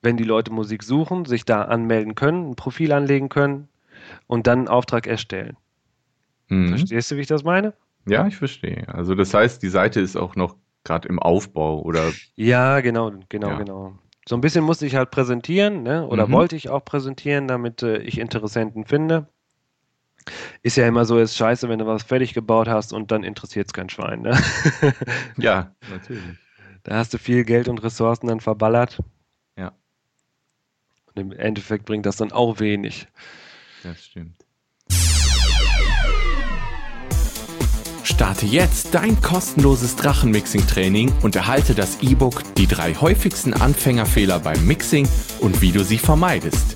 wenn 0.02 0.18
die 0.18 0.24
Leute 0.24 0.52
Musik 0.52 0.84
suchen, 0.84 1.26
sich 1.26 1.46
da 1.46 1.64
anmelden 1.64 2.16
können, 2.16 2.52
ein 2.52 2.56
Profil 2.56 2.92
anlegen 2.92 3.30
können 3.30 3.70
und 4.28 4.46
dann 4.46 4.60
einen 4.60 4.68
Auftrag 4.68 5.08
erstellen. 5.08 5.58
Mhm. 6.48 6.70
Verstehst 6.70 7.10
du, 7.10 7.16
wie 7.18 7.22
ich 7.22 7.28
das 7.28 7.44
meine? 7.44 7.74
Ja, 8.08 8.28
ich 8.28 8.38
verstehe. 8.38 8.88
Also 8.88 9.16
das 9.16 9.34
heißt, 9.34 9.62
die 9.64 9.70
Seite 9.70 10.00
ist 10.00 10.16
auch 10.16 10.36
noch 10.36 10.56
gerade 10.84 11.08
im 11.08 11.20
Aufbau 11.20 11.82
oder? 11.82 12.12
Ja, 12.36 12.80
genau, 12.82 13.12
genau, 13.30 13.50
ja. 13.50 13.58
genau. 13.58 14.00
So 14.28 14.36
ein 14.36 14.42
bisschen 14.42 14.64
musste 14.64 14.86
ich 14.86 14.96
halt 14.96 15.12
präsentieren, 15.12 15.84
ne? 15.84 16.08
oder 16.08 16.28
mhm. 16.28 16.32
wollte 16.32 16.56
ich 16.56 16.70
auch 16.70 16.84
präsentieren, 16.84 17.48
damit 17.48 17.84
äh, 17.84 17.98
ich 17.98 18.18
Interessenten 18.18 18.86
finde. 18.86 19.28
Ist 20.64 20.78
ja 20.78 20.88
immer 20.88 21.06
so, 21.06 21.20
ist 21.20 21.38
scheiße, 21.38 21.70
wenn 21.70 21.78
du 21.78 21.86
was 21.86 22.02
fertig 22.02 22.34
gebaut 22.34 22.68
hast 22.68 22.94
und 22.94 23.12
dann 23.12 23.24
interessiert 23.24 23.68
es 23.68 23.74
kein 23.74 23.90
Schwein. 23.90 24.22
Ne? 24.22 24.36
ja, 25.38 25.76
natürlich. 25.92 26.24
Da 26.84 26.96
hast 26.98 27.14
du 27.14 27.20
viel 27.20 27.44
Geld 27.44 27.68
und 27.68 27.84
Ressourcen 27.84 28.28
dann 28.28 28.40
verballert. 28.40 29.00
Ja. 29.58 29.74
Und 31.08 31.20
im 31.20 31.32
Endeffekt 31.32 31.86
bringt 31.86 32.08
das 32.08 32.18
dann 32.18 32.32
auch 32.32 32.60
wenig. 32.60 33.08
Das 33.84 34.04
stimmt. 34.04 34.45
Starte 38.06 38.46
jetzt 38.46 38.90
dein 38.94 39.20
kostenloses 39.20 39.96
Drachenmixing-Training 39.96 41.12
und 41.24 41.36
erhalte 41.36 41.74
das 41.74 41.98
E-Book 42.02 42.44
Die 42.56 42.68
drei 42.68 42.94
häufigsten 42.94 43.54
Anfängerfehler 43.56 44.40
beim 44.40 44.64
Mixing 44.68 45.08
und 45.40 45.60
wie 45.62 45.72
du 45.72 45.84
sie 45.84 45.98
vermeidest. 45.98 46.76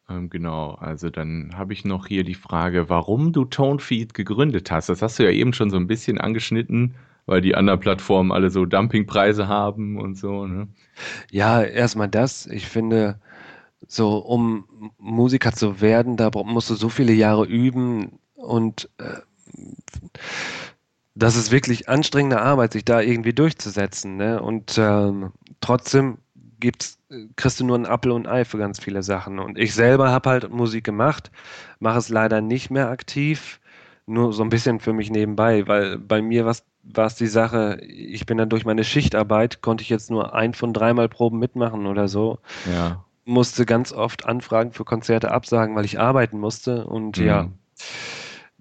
Ähm, 0.08 0.30
genau, 0.30 0.74
also 0.74 1.10
dann 1.10 1.56
habe 1.56 1.72
ich 1.72 1.84
noch 1.84 2.06
hier 2.06 2.22
die 2.22 2.34
Frage, 2.34 2.88
warum 2.88 3.32
du 3.32 3.44
Tonefeed 3.44 4.14
gegründet 4.14 4.70
hast. 4.70 4.88
Das 4.88 5.02
hast 5.02 5.18
du 5.18 5.24
ja 5.24 5.30
eben 5.30 5.52
schon 5.52 5.70
so 5.70 5.76
ein 5.76 5.88
bisschen 5.88 6.18
angeschnitten, 6.18 6.94
weil 7.26 7.40
die 7.40 7.54
anderen 7.54 7.80
Plattformen 7.80 8.32
alle 8.32 8.50
so 8.50 8.64
Dumpingpreise 8.64 9.48
haben 9.48 9.98
und 9.98 10.16
so. 10.16 10.46
Ne? 10.46 10.68
Ja, 11.30 11.62
erstmal 11.62 12.08
das. 12.08 12.46
Ich 12.46 12.66
finde, 12.66 13.20
so 13.86 14.18
um 14.18 14.92
Musiker 14.98 15.52
zu 15.52 15.80
werden, 15.80 16.16
da 16.16 16.30
musst 16.44 16.70
du 16.70 16.74
so 16.74 16.88
viele 16.88 17.12
Jahre 17.12 17.46
üben 17.46 18.18
und 18.34 18.88
äh, 18.98 19.20
das 21.14 21.36
ist 21.36 21.52
wirklich 21.52 21.88
anstrengende 21.88 22.40
Arbeit, 22.40 22.72
sich 22.72 22.84
da 22.84 23.00
irgendwie 23.00 23.34
durchzusetzen. 23.34 24.16
Ne? 24.16 24.40
Und 24.40 24.78
ähm, 24.78 25.32
trotzdem 25.60 26.18
gibt's, 26.58 26.98
kriegst 27.36 27.60
du 27.60 27.64
nur 27.64 27.76
ein 27.76 27.86
Apfel 27.86 28.12
und 28.12 28.26
Ei 28.26 28.44
für 28.44 28.58
ganz 28.58 28.80
viele 28.80 29.02
Sachen. 29.02 29.38
Und 29.38 29.58
ich 29.58 29.74
selber 29.74 30.10
habe 30.10 30.30
halt 30.30 30.50
Musik 30.50 30.84
gemacht, 30.84 31.30
mache 31.80 31.98
es 31.98 32.08
leider 32.08 32.40
nicht 32.40 32.70
mehr 32.70 32.88
aktiv, 32.88 33.60
nur 34.12 34.32
so 34.32 34.42
ein 34.42 34.48
bisschen 34.48 34.80
für 34.80 34.92
mich 34.92 35.10
nebenbei, 35.10 35.66
weil 35.66 35.98
bei 35.98 36.22
mir 36.22 36.44
war 36.44 37.06
es 37.06 37.14
die 37.14 37.26
Sache, 37.26 37.80
ich 37.82 38.26
bin 38.26 38.38
dann 38.38 38.48
durch 38.48 38.64
meine 38.64 38.84
Schichtarbeit, 38.84 39.62
konnte 39.62 39.82
ich 39.82 39.88
jetzt 39.88 40.10
nur 40.10 40.34
ein 40.34 40.54
von 40.54 40.72
dreimal 40.72 41.08
Proben 41.08 41.38
mitmachen 41.38 41.86
oder 41.86 42.08
so. 42.08 42.38
Ja. 42.70 43.04
Musste 43.24 43.66
ganz 43.66 43.92
oft 43.92 44.26
Anfragen 44.26 44.72
für 44.72 44.84
Konzerte 44.84 45.30
absagen, 45.30 45.76
weil 45.76 45.84
ich 45.84 45.98
arbeiten 45.98 46.38
musste. 46.38 46.86
Und 46.86 47.18
mhm. 47.18 47.24
ja, 47.24 47.48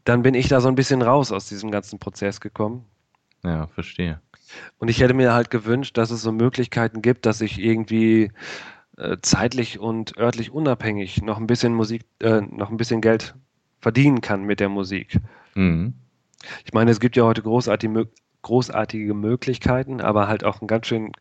dann 0.03 0.21
bin 0.21 0.33
ich 0.33 0.47
da 0.47 0.61
so 0.61 0.67
ein 0.67 0.75
bisschen 0.75 1.01
raus 1.01 1.31
aus 1.31 1.47
diesem 1.47 1.71
ganzen 1.71 1.99
Prozess 1.99 2.41
gekommen. 2.41 2.85
Ja, 3.43 3.67
verstehe. 3.67 4.21
Und 4.77 4.89
ich 4.89 5.01
hätte 5.01 5.13
mir 5.13 5.33
halt 5.33 5.49
gewünscht, 5.49 5.97
dass 5.97 6.11
es 6.11 6.21
so 6.21 6.31
Möglichkeiten 6.31 7.01
gibt, 7.01 7.25
dass 7.25 7.41
ich 7.41 7.59
irgendwie 7.59 8.31
äh, 8.97 9.17
zeitlich 9.21 9.79
und 9.79 10.17
örtlich 10.17 10.51
unabhängig 10.51 11.21
noch 11.21 11.37
ein 11.37 11.47
bisschen 11.47 11.73
Musik, 11.73 12.03
äh, 12.19 12.41
noch 12.41 12.69
ein 12.69 12.77
bisschen 12.77 13.01
Geld 13.01 13.33
verdienen 13.79 14.21
kann 14.21 14.43
mit 14.43 14.59
der 14.59 14.69
Musik. 14.69 15.17
Mhm. 15.55 15.93
Ich 16.65 16.73
meine, 16.73 16.91
es 16.91 16.99
gibt 16.99 17.15
ja 17.15 17.23
heute 17.23 17.41
großartige, 17.41 18.09
großartige 18.41 19.13
Möglichkeiten, 19.13 20.01
aber 20.01 20.27
halt 20.27 20.43
auch 20.43 20.61
ein 20.61 20.67
ganz 20.67 20.87
schön, 20.87 21.11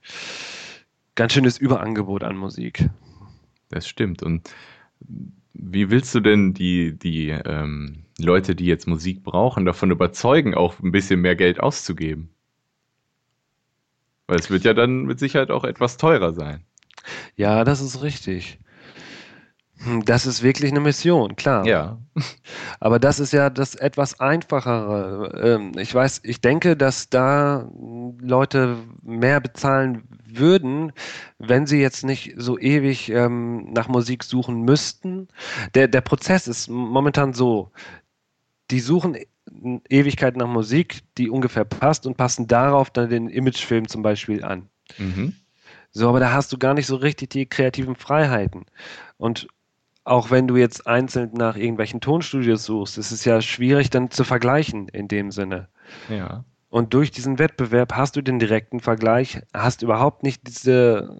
ganz 1.14 1.32
schönes 1.32 1.58
Überangebot 1.58 2.24
an 2.24 2.36
Musik. 2.36 2.88
Das 3.68 3.86
stimmt. 3.86 4.22
Und 4.22 4.50
wie 5.52 5.90
willst 5.90 6.14
du 6.14 6.20
denn 6.20 6.54
die, 6.54 6.98
die 6.98 7.28
ähm, 7.28 8.04
Leute, 8.18 8.54
die 8.54 8.66
jetzt 8.66 8.86
Musik 8.86 9.22
brauchen, 9.22 9.64
davon 9.64 9.90
überzeugen, 9.90 10.54
auch 10.54 10.80
ein 10.80 10.92
bisschen 10.92 11.20
mehr 11.20 11.36
Geld 11.36 11.60
auszugeben? 11.60 12.30
Weil 14.26 14.38
es 14.38 14.50
wird 14.50 14.64
ja 14.64 14.74
dann 14.74 15.04
mit 15.04 15.18
Sicherheit 15.18 15.50
auch 15.50 15.64
etwas 15.64 15.96
teurer 15.96 16.32
sein. 16.32 16.64
Ja, 17.36 17.64
das 17.64 17.80
ist 17.80 18.02
richtig. 18.02 18.58
Hm, 19.82 20.04
das 20.04 20.26
ist 20.26 20.42
wirklich 20.42 20.70
eine 20.70 20.80
Mission, 20.80 21.36
klar. 21.36 21.66
Ja. 21.66 21.98
Aber 22.80 22.98
das 22.98 23.18
ist 23.18 23.32
ja 23.32 23.48
das 23.48 23.74
etwas 23.74 24.20
einfachere. 24.20 25.40
Ähm, 25.42 25.72
ich 25.78 25.94
weiß, 25.94 26.20
ich 26.24 26.40
denke, 26.40 26.76
dass 26.76 27.08
da 27.08 27.68
Leute 28.20 28.76
mehr 29.02 29.40
bezahlen 29.40 30.02
würden, 30.26 30.92
wenn 31.38 31.66
sie 31.66 31.80
jetzt 31.80 32.04
nicht 32.04 32.34
so 32.36 32.58
ewig 32.58 33.08
ähm, 33.10 33.72
nach 33.72 33.88
Musik 33.88 34.22
suchen 34.22 34.62
müssten. 34.62 35.28
Der, 35.74 35.88
der 35.88 36.02
Prozess 36.02 36.46
ist 36.46 36.68
momentan 36.68 37.32
so. 37.32 37.70
Die 38.70 38.80
suchen 38.80 39.16
Ewigkeit 39.88 40.36
nach 40.36 40.46
Musik, 40.46 41.00
die 41.18 41.30
ungefähr 41.30 41.64
passt 41.64 42.06
und 42.06 42.16
passen 42.16 42.46
darauf 42.46 42.90
dann 42.90 43.08
den 43.08 43.28
Imagefilm 43.28 43.88
zum 43.88 44.02
Beispiel 44.02 44.44
an. 44.44 44.68
Mhm. 44.98 45.34
So, 45.90 46.08
aber 46.08 46.20
da 46.20 46.32
hast 46.32 46.52
du 46.52 46.58
gar 46.58 46.74
nicht 46.74 46.86
so 46.86 46.96
richtig 46.96 47.30
die 47.30 47.46
kreativen 47.46 47.96
Freiheiten. 47.96 48.66
Und 49.16 49.48
auch 50.04 50.30
wenn 50.30 50.48
du 50.48 50.56
jetzt 50.56 50.86
einzeln 50.86 51.30
nach 51.34 51.56
irgendwelchen 51.56 52.00
Tonstudios 52.00 52.64
suchst, 52.64 52.98
ist 52.98 53.10
es 53.12 53.24
ja 53.24 53.40
schwierig 53.40 53.90
dann 53.90 54.10
zu 54.10 54.24
vergleichen 54.24 54.88
in 54.88 55.08
dem 55.08 55.30
Sinne. 55.30 55.68
Ja. 56.08 56.44
Und 56.70 56.94
durch 56.94 57.10
diesen 57.10 57.40
Wettbewerb 57.40 57.94
hast 57.94 58.14
du 58.14 58.22
den 58.22 58.38
direkten 58.38 58.78
Vergleich, 58.78 59.42
hast 59.52 59.82
überhaupt 59.82 60.22
nicht 60.22 60.46
diese, 60.46 61.16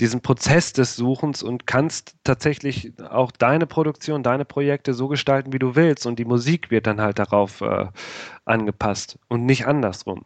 diesen 0.00 0.22
Prozess 0.22 0.72
des 0.72 0.96
Suchens 0.96 1.42
und 1.42 1.66
kannst 1.66 2.16
tatsächlich 2.24 2.94
auch 3.10 3.30
deine 3.30 3.66
Produktion, 3.66 4.22
deine 4.22 4.46
Projekte 4.46 4.94
so 4.94 5.08
gestalten, 5.08 5.52
wie 5.52 5.58
du 5.58 5.76
willst. 5.76 6.06
Und 6.06 6.18
die 6.18 6.24
Musik 6.24 6.70
wird 6.70 6.86
dann 6.86 7.00
halt 7.00 7.18
darauf 7.18 7.60
äh, 7.60 7.88
angepasst 8.46 9.18
und 9.28 9.44
nicht 9.44 9.66
andersrum. 9.66 10.24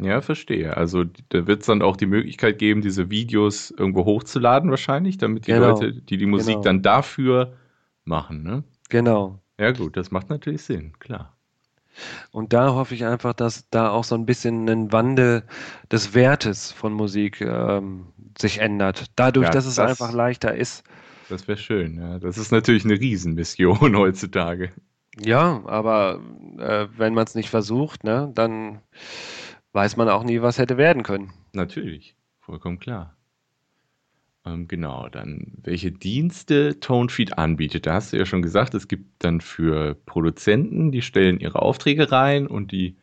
Ja, 0.00 0.20
verstehe. 0.20 0.76
Also 0.76 1.04
da 1.04 1.46
wird 1.46 1.60
es 1.60 1.66
dann 1.66 1.82
auch 1.82 1.96
die 1.96 2.06
Möglichkeit 2.06 2.58
geben, 2.58 2.82
diese 2.82 3.10
Videos 3.10 3.70
irgendwo 3.70 4.04
hochzuladen 4.04 4.70
wahrscheinlich, 4.70 5.18
damit 5.18 5.46
die 5.46 5.52
genau. 5.52 5.70
Leute, 5.70 5.92
die 5.92 6.16
die 6.16 6.26
Musik 6.26 6.54
genau. 6.54 6.62
dann 6.62 6.82
dafür 6.82 7.54
machen, 8.04 8.42
ne? 8.42 8.64
Genau. 8.88 9.40
Ja 9.58 9.72
gut, 9.72 9.96
das 9.96 10.10
macht 10.10 10.30
natürlich 10.30 10.62
Sinn, 10.62 10.92
klar. 11.00 11.36
Und 12.30 12.52
da 12.52 12.74
hoffe 12.74 12.94
ich 12.94 13.04
einfach, 13.04 13.34
dass 13.34 13.68
da 13.70 13.90
auch 13.90 14.04
so 14.04 14.14
ein 14.14 14.24
bisschen 14.24 14.68
ein 14.68 14.92
Wandel 14.92 15.42
des 15.90 16.14
Wertes 16.14 16.70
von 16.70 16.92
Musik 16.92 17.40
ähm, 17.40 18.06
sich 18.38 18.58
ändert. 18.58 19.06
Dadurch, 19.16 19.46
ja, 19.46 19.52
dass 19.52 19.66
es 19.66 19.76
das, 19.76 19.90
einfach 19.90 20.12
leichter 20.12 20.54
ist. 20.54 20.84
Das 21.28 21.48
wäre 21.48 21.58
schön, 21.58 21.98
ja. 21.98 22.20
Das 22.20 22.38
ist 22.38 22.52
natürlich 22.52 22.84
eine 22.84 23.00
Riesenmission 23.00 23.96
heutzutage. 23.96 24.70
Ja, 25.20 25.62
aber 25.66 26.20
äh, 26.58 26.86
wenn 26.96 27.14
man 27.14 27.24
es 27.24 27.34
nicht 27.34 27.50
versucht, 27.50 28.04
ne, 28.04 28.30
dann 28.34 28.80
weiß 29.72 29.96
man 29.96 30.08
auch 30.08 30.24
nie, 30.24 30.42
was 30.42 30.58
hätte 30.58 30.76
werden 30.76 31.02
können. 31.02 31.32
Natürlich, 31.52 32.16
vollkommen 32.40 32.78
klar. 32.78 33.16
Ähm, 34.44 34.68
genau, 34.68 35.08
dann 35.08 35.52
welche 35.62 35.92
Dienste 35.92 36.80
ToneFeed 36.80 37.38
anbietet. 37.38 37.86
Da 37.86 37.94
hast 37.94 38.12
du 38.12 38.16
ja 38.16 38.26
schon 38.26 38.42
gesagt, 38.42 38.74
es 38.74 38.88
gibt 38.88 39.24
dann 39.24 39.40
für 39.40 39.94
Produzenten, 40.06 40.92
die 40.92 41.02
stellen 41.02 41.40
ihre 41.40 41.60
Aufträge 41.60 42.10
rein 42.10 42.46
und 42.46 42.72
die, 42.72 42.96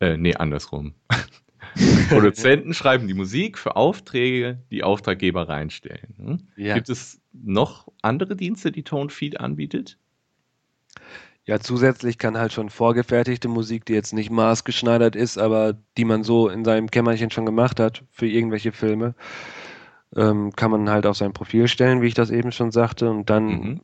äh, 0.00 0.16
nee, 0.16 0.34
andersrum. 0.34 0.94
Produzenten 2.08 2.74
schreiben 2.74 3.06
die 3.08 3.14
Musik 3.14 3.58
für 3.58 3.76
Aufträge, 3.76 4.58
die 4.70 4.82
Auftraggeber 4.82 5.48
reinstellen. 5.48 6.14
Hm? 6.16 6.38
Ja. 6.56 6.74
Gibt 6.74 6.88
es 6.88 7.20
noch 7.32 7.88
andere 8.02 8.36
Dienste, 8.36 8.72
die 8.72 8.82
ToneFeed 8.82 9.40
anbietet? 9.40 9.98
Ja, 11.48 11.58
zusätzlich 11.60 12.18
kann 12.18 12.36
halt 12.36 12.52
schon 12.52 12.68
vorgefertigte 12.68 13.48
Musik, 13.48 13.86
die 13.86 13.94
jetzt 13.94 14.12
nicht 14.12 14.30
maßgeschneidert 14.30 15.16
ist, 15.16 15.38
aber 15.38 15.72
die 15.96 16.04
man 16.04 16.22
so 16.22 16.50
in 16.50 16.62
seinem 16.62 16.90
Kämmerchen 16.90 17.30
schon 17.30 17.46
gemacht 17.46 17.80
hat 17.80 18.04
für 18.12 18.26
irgendwelche 18.26 18.70
Filme, 18.70 19.14
ähm, 20.14 20.52
kann 20.54 20.70
man 20.70 20.90
halt 20.90 21.06
auf 21.06 21.16
sein 21.16 21.32
Profil 21.32 21.66
stellen, 21.66 22.02
wie 22.02 22.08
ich 22.08 22.12
das 22.12 22.30
eben 22.30 22.52
schon 22.52 22.70
sagte, 22.70 23.08
und 23.08 23.30
dann 23.30 23.46
mhm. 23.46 23.80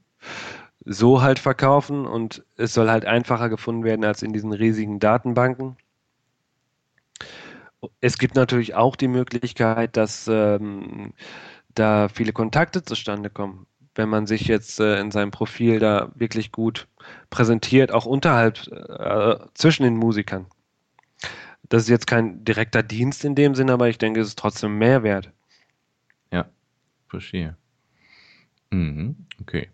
so 0.85 1.23
halt 1.23 1.38
verkaufen 1.38 2.04
und 2.04 2.44
es 2.59 2.75
soll 2.75 2.90
halt 2.90 3.06
einfacher 3.06 3.49
gefunden 3.49 3.83
werden 3.83 4.04
als 4.04 4.23
in 4.23 4.35
diesen 4.35 4.52
riesigen 4.52 4.99
Datenbanken. 4.99 5.78
Es 8.02 8.18
gibt 8.18 8.35
natürlich 8.35 8.75
auch 8.75 8.94
die 8.94 9.09
Möglichkeit, 9.09 9.97
dass 9.97 10.28
ähm, 10.28 11.14
da 11.75 12.11
viele 12.11 12.35
Kontakte 12.35 12.83
zustande 12.83 13.30
kommen 13.30 13.66
wenn 13.94 14.08
man 14.08 14.26
sich 14.26 14.46
jetzt 14.46 14.80
äh, 14.80 15.00
in 15.00 15.10
seinem 15.10 15.30
Profil 15.30 15.78
da 15.78 16.10
wirklich 16.14 16.52
gut 16.52 16.88
präsentiert, 17.30 17.92
auch 17.92 18.06
unterhalb 18.06 18.66
äh, 18.68 19.36
zwischen 19.54 19.84
den 19.84 19.96
Musikern. 19.96 20.46
Das 21.68 21.84
ist 21.84 21.88
jetzt 21.88 22.06
kein 22.06 22.44
direkter 22.44 22.82
Dienst 22.82 23.24
in 23.24 23.34
dem 23.34 23.54
Sinne, 23.54 23.72
aber 23.72 23.88
ich 23.88 23.98
denke, 23.98 24.20
es 24.20 24.28
ist 24.28 24.38
trotzdem 24.38 24.78
Mehrwert. 24.78 25.30
Ja, 26.32 26.46
verstehe. 27.08 27.56
Mhm, 28.70 29.16
okay. 29.40 29.68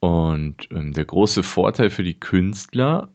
Und 0.00 0.68
ähm, 0.72 0.92
der 0.92 1.04
große 1.04 1.42
Vorteil 1.42 1.90
für 1.90 2.02
die 2.02 2.18
Künstler 2.18 3.08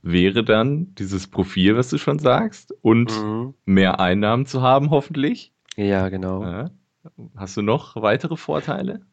wäre 0.00 0.44
dann 0.44 0.94
dieses 0.94 1.26
Profil, 1.26 1.76
was 1.76 1.88
du 1.90 1.98
schon 1.98 2.18
sagst, 2.18 2.74
und 2.82 3.10
mhm. 3.22 3.54
mehr 3.64 4.00
Einnahmen 4.00 4.46
zu 4.46 4.62
haben, 4.62 4.90
hoffentlich. 4.90 5.52
Ja, 5.76 6.08
genau. 6.08 6.68
Hast 7.36 7.56
du 7.56 7.62
noch 7.62 7.96
weitere 7.96 8.36
Vorteile? 8.36 9.04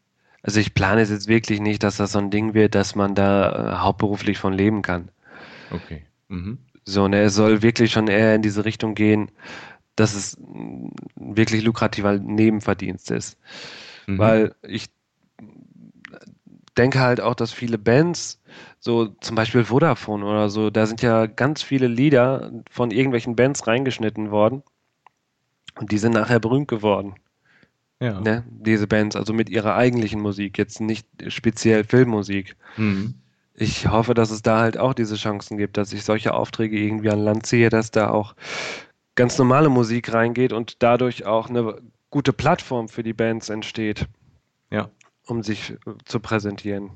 Also 0.43 0.59
ich 0.59 0.73
plane 0.73 1.01
es 1.01 1.09
jetzt 1.09 1.27
wirklich 1.27 1.59
nicht, 1.59 1.83
dass 1.83 1.97
das 1.97 2.13
so 2.13 2.19
ein 2.19 2.31
Ding 2.31 2.53
wird, 2.53 2.75
dass 2.75 2.95
man 2.95 3.15
da 3.15 3.51
äh, 3.51 3.77
hauptberuflich 3.77 4.37
von 4.37 4.53
leben 4.53 4.81
kann. 4.81 5.09
Okay. 5.71 6.03
Mhm. 6.29 6.57
So, 6.83 7.07
ne, 7.07 7.21
es 7.21 7.35
soll 7.35 7.61
wirklich 7.61 7.91
schon 7.91 8.07
eher 8.07 8.33
in 8.33 8.41
diese 8.41 8.65
Richtung 8.65 8.95
gehen, 8.95 9.29
dass 9.95 10.15
es 10.15 10.37
ein 10.37 10.93
wirklich 11.15 11.63
lukrativer 11.63 12.17
Nebenverdienst 12.17 13.11
ist. 13.11 13.37
Mhm. 14.07 14.17
Weil 14.17 14.55
ich 14.63 14.89
denke 16.77 16.99
halt 16.99 17.21
auch, 17.21 17.35
dass 17.35 17.51
viele 17.51 17.77
Bands, 17.77 18.39
so 18.79 19.07
zum 19.21 19.35
Beispiel 19.35 19.65
Vodafone 19.65 20.25
oder 20.25 20.49
so, 20.49 20.69
da 20.69 20.87
sind 20.87 21.01
ja 21.01 21.27
ganz 21.27 21.61
viele 21.61 21.87
Lieder 21.87 22.51
von 22.69 22.91
irgendwelchen 22.91 23.35
Bands 23.35 23.67
reingeschnitten 23.67 24.31
worden 24.31 24.63
und 25.79 25.91
die 25.91 25.97
sind 25.97 26.13
nachher 26.13 26.39
berühmt 26.39 26.67
geworden. 26.67 27.15
Ja. 28.01 28.19
Ne, 28.19 28.43
diese 28.49 28.87
Bands, 28.87 29.15
also 29.15 29.31
mit 29.31 29.47
ihrer 29.47 29.75
eigentlichen 29.75 30.21
Musik, 30.21 30.57
jetzt 30.57 30.81
nicht 30.81 31.07
speziell 31.27 31.83
Filmmusik. 31.83 32.55
Mhm. 32.75 33.13
Ich 33.53 33.87
hoffe, 33.87 34.15
dass 34.15 34.31
es 34.31 34.41
da 34.41 34.59
halt 34.59 34.75
auch 34.79 34.95
diese 34.95 35.15
Chancen 35.15 35.59
gibt, 35.59 35.77
dass 35.77 35.93
ich 35.93 36.03
solche 36.03 36.33
Aufträge 36.33 36.79
irgendwie 36.79 37.11
an 37.11 37.19
Land 37.19 37.45
ziehe, 37.45 37.69
dass 37.69 37.91
da 37.91 38.09
auch 38.09 38.35
ganz 39.13 39.37
normale 39.37 39.69
Musik 39.69 40.11
reingeht 40.11 40.51
und 40.51 40.81
dadurch 40.81 41.25
auch 41.27 41.47
eine 41.47 41.79
gute 42.09 42.33
Plattform 42.33 42.89
für 42.89 43.03
die 43.03 43.13
Bands 43.13 43.49
entsteht. 43.49 44.07
Ja. 44.71 44.89
Um 45.27 45.43
sich 45.43 45.75
zu 46.05 46.19
präsentieren. 46.19 46.89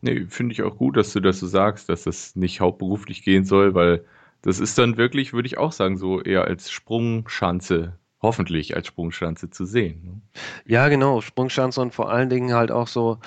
Nee, 0.00 0.24
finde 0.30 0.54
ich 0.54 0.62
auch 0.62 0.78
gut, 0.78 0.96
dass 0.96 1.12
du 1.12 1.20
das 1.20 1.40
so 1.40 1.46
sagst, 1.46 1.90
dass 1.90 2.04
das 2.04 2.36
nicht 2.36 2.60
hauptberuflich 2.60 3.22
gehen 3.22 3.44
soll, 3.44 3.74
weil 3.74 4.02
das 4.40 4.60
ist 4.60 4.78
dann 4.78 4.96
wirklich, 4.96 5.34
würde 5.34 5.46
ich 5.46 5.58
auch 5.58 5.72
sagen, 5.72 5.98
so 5.98 6.22
eher 6.22 6.44
als 6.44 6.70
Sprungschanze 6.70 7.98
hoffentlich 8.20 8.74
als 8.76 8.86
Sprungschanze 8.86 9.50
zu 9.50 9.64
sehen. 9.64 10.02
Ne? 10.04 10.20
Ja, 10.64 10.88
genau, 10.88 11.20
Sprungschanze 11.20 11.80
und 11.80 11.94
vor 11.94 12.10
allen 12.10 12.28
Dingen 12.28 12.54
halt 12.54 12.70
auch 12.70 12.88
so, 12.88 13.18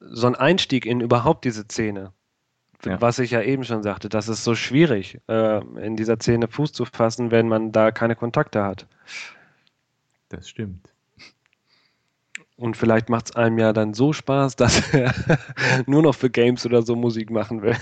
so 0.00 0.26
ein 0.26 0.34
Einstieg 0.34 0.86
in 0.86 1.00
überhaupt 1.00 1.44
diese 1.44 1.64
Szene. 1.64 2.12
Ja. 2.84 3.00
Was 3.00 3.18
ich 3.18 3.30
ja 3.30 3.40
eben 3.40 3.64
schon 3.64 3.82
sagte, 3.82 4.08
das 4.08 4.28
ist 4.28 4.44
so 4.44 4.54
schwierig, 4.54 5.18
äh, 5.28 5.64
in 5.84 5.96
dieser 5.96 6.16
Szene 6.16 6.48
Fuß 6.48 6.72
zu 6.72 6.84
fassen, 6.84 7.30
wenn 7.30 7.48
man 7.48 7.72
da 7.72 7.90
keine 7.90 8.14
Kontakte 8.14 8.62
hat. 8.62 8.86
Das 10.28 10.48
stimmt. 10.48 10.90
Und 12.56 12.76
vielleicht 12.76 13.08
macht 13.08 13.30
es 13.30 13.36
einem 13.36 13.58
ja 13.58 13.72
dann 13.72 13.94
so 13.94 14.12
Spaß, 14.12 14.56
dass 14.56 14.92
er 14.92 15.12
nur 15.86 16.02
noch 16.02 16.14
für 16.14 16.30
Games 16.30 16.64
oder 16.66 16.82
so 16.82 16.94
Musik 16.94 17.30
machen 17.30 17.62
will. 17.62 17.76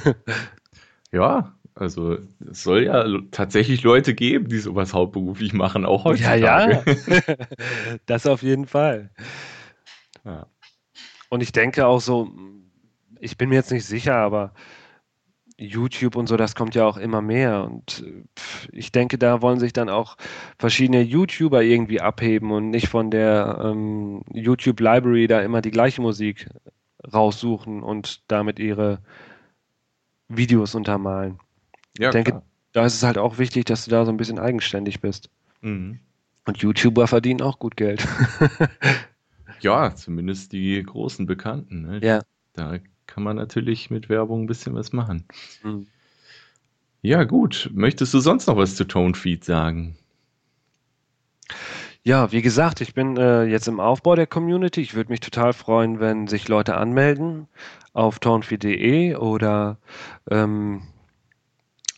Ja, 1.11 1.55
also 1.75 2.19
es 2.51 2.63
soll 2.63 2.85
ja 2.85 3.05
tatsächlich 3.31 3.83
Leute 3.83 4.15
geben, 4.15 4.49
die 4.49 4.59
sowas 4.59 4.93
hauptberuflich 4.93 5.53
machen, 5.53 5.85
auch 5.85 6.05
heutzutage. 6.05 6.43
Ja, 6.43 6.71
ja. 6.71 6.83
das 8.07 8.27
auf 8.27 8.43
jeden 8.43 8.67
Fall. 8.67 9.11
Ja. 10.25 10.47
Und 11.31 11.43
ich 11.43 11.53
denke 11.53 11.87
auch 11.87 12.01
so, 12.01 12.31
ich 13.21 13.39
bin 13.39 13.49
mir 13.49 13.55
jetzt 13.55 13.73
nicht 13.73 13.87
sicher, 13.87 14.17
aber 14.17 14.53
YouTube 15.57 16.17
und 16.17 16.27
so, 16.27 16.37
das 16.37 16.55
kommt 16.55 16.75
ja 16.75 16.85
auch 16.85 16.97
immer 16.97 17.23
mehr. 17.23 17.65
Und 17.65 18.05
ich 18.73 18.93
denke, 18.93 19.17
da 19.17 19.43
wollen 19.43 19.59
sich 19.59 19.73
dann 19.73 19.89
auch 19.89 20.17
verschiedene 20.59 21.03
YouTuber 21.03 21.63
irgendwie 21.63 22.01
abheben 22.01 22.51
und 22.51 22.71
nicht 22.71 22.89
von 22.89 23.11
der 23.11 23.61
ähm, 23.63 24.23
YouTube 24.33 24.81
Library 24.81 25.27
da 25.27 25.41
immer 25.41 25.63
die 25.63 25.71
gleiche 25.71 26.03
Musik 26.03 26.49
raussuchen 27.13 27.83
und 27.83 28.23
damit 28.29 28.59
ihre 28.59 29.01
Videos 30.29 30.75
untermalen. 30.75 31.39
Ja, 31.99 32.09
ich 32.09 32.13
denke, 32.13 32.33
klar. 32.33 32.43
da 32.73 32.87
ist 32.87 32.95
es 32.95 33.03
halt 33.03 33.19
auch 33.19 33.39
wichtig, 33.39 33.65
dass 33.67 33.85
du 33.85 33.91
da 33.91 34.05
so 34.05 34.11
ein 34.11 34.17
bisschen 34.17 34.39
eigenständig 34.39 35.01
bist. 35.01 35.29
Mhm. 35.61 36.01
Und 36.45 36.59
YouTuber 36.59 37.07
verdienen 37.07 37.43
auch 37.43 37.59
gut 37.59 37.77
Geld. 37.77 38.07
ja, 39.61 39.95
zumindest 39.95 40.53
die 40.53 40.83
großen 40.83 41.27
Bekannten. 41.27 41.83
Ne? 41.83 42.01
Ja. 42.03 42.21
Da 42.53 42.79
kann 43.07 43.23
man 43.23 43.37
natürlich 43.37 43.91
mit 43.91 44.09
Werbung 44.09 44.43
ein 44.43 44.47
bisschen 44.47 44.75
was 44.75 44.93
machen. 44.93 45.25
Mhm. 45.63 45.87
Ja, 47.03 47.25
gut. 47.25 47.71
Möchtest 47.73 48.15
du 48.15 48.21
sonst 48.21 48.47
noch 48.47 48.57
was 48.57 48.77
zu 48.77 48.85
Tonefeed 48.85 49.45
sagen? 49.45 49.97
Ja, 52.05 52.33
wie 52.33 52.43
gesagt, 52.43 52.81
ich 52.81 52.95
bin 52.95 53.17
äh, 53.17 53.45
jetzt 53.45 53.69
im 53.69 53.79
Aufbau 53.79 54.17
der 54.17 54.27
Community. 54.27 54.81
Ich 54.81 54.95
würde 54.95 55.11
mich 55.11 55.21
total 55.21 55.53
freuen, 55.53 56.01
wenn 56.01 56.27
sich 56.27 56.49
Leute 56.49 56.77
anmelden 56.77 57.47
auf 57.93 58.19
tonefeed.de 58.19 59.17
oder 59.17 59.79
ähm, 60.31 60.83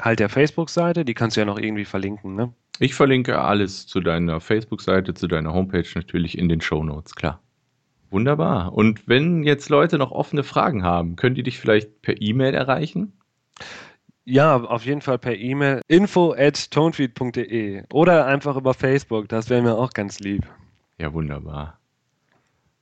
halt 0.00 0.20
der 0.20 0.28
Facebook-Seite, 0.28 1.04
die 1.04 1.14
kannst 1.14 1.36
du 1.36 1.40
ja 1.40 1.46
noch 1.46 1.58
irgendwie 1.58 1.84
verlinken, 1.84 2.34
ne? 2.34 2.52
Ich 2.80 2.94
verlinke 2.94 3.40
alles 3.40 3.86
zu 3.86 4.00
deiner 4.00 4.40
Facebook-Seite, 4.40 5.14
zu 5.14 5.28
deiner 5.28 5.52
Homepage 5.52 5.86
natürlich 5.94 6.36
in 6.36 6.48
den 6.48 6.60
Show 6.60 6.82
Notes, 6.82 7.14
klar. 7.14 7.40
Wunderbar. 8.10 8.72
Und 8.72 9.06
wenn 9.08 9.42
jetzt 9.44 9.68
Leute 9.68 9.98
noch 9.98 10.10
offene 10.10 10.42
Fragen 10.42 10.82
haben, 10.82 11.16
können 11.16 11.34
die 11.34 11.42
dich 11.42 11.58
vielleicht 11.58 12.02
per 12.02 12.20
E-Mail 12.20 12.54
erreichen? 12.54 13.12
Ja, 14.24 14.56
auf 14.56 14.86
jeden 14.86 15.02
Fall 15.02 15.18
per 15.18 15.36
E-Mail 15.36 15.82
info 15.86 16.32
at 16.32 16.70
tonefeed.de 16.70 17.82
oder 17.92 18.26
einfach 18.26 18.56
über 18.56 18.72
Facebook, 18.72 19.28
das 19.28 19.50
wäre 19.50 19.62
mir 19.62 19.76
auch 19.76 19.92
ganz 19.92 20.18
lieb. 20.20 20.46
Ja, 20.98 21.12
wunderbar. 21.12 21.78